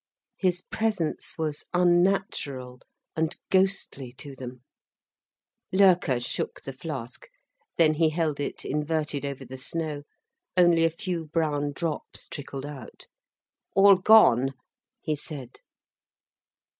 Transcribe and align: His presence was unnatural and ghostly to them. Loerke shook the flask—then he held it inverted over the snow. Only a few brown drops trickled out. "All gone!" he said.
His 0.39 0.61
presence 0.63 1.37
was 1.37 1.65
unnatural 1.75 2.79
and 3.15 3.35
ghostly 3.51 4.11
to 4.13 4.35
them. 4.35 4.63
Loerke 5.71 6.19
shook 6.19 6.63
the 6.63 6.73
flask—then 6.73 7.93
he 7.93 8.09
held 8.09 8.39
it 8.39 8.65
inverted 8.65 9.27
over 9.27 9.45
the 9.45 9.57
snow. 9.57 10.01
Only 10.57 10.85
a 10.85 10.89
few 10.89 11.25
brown 11.25 11.71
drops 11.73 12.27
trickled 12.27 12.65
out. 12.65 13.05
"All 13.75 13.93
gone!" 13.95 14.55
he 15.01 15.15
said. 15.15 15.59